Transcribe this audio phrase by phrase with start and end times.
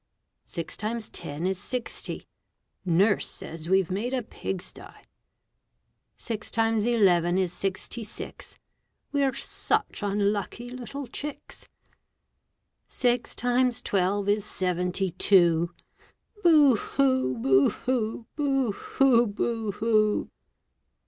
[0.45, 2.27] Six times ten is sixty.
[2.83, 4.89] Nurse says we've made a pigsty.
[6.17, 8.57] Six times eleven is sixty six,
[9.11, 11.67] We're such unlucky little chicks.
[12.87, 15.69] Six times twelve is seventy two.
[16.43, 17.37] Boo hoo!
[17.37, 18.25] boo hoo!
[18.35, 19.27] boo hoo!
[19.27, 20.31] boo hoo!